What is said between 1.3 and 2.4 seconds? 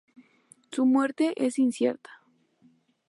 es incierta.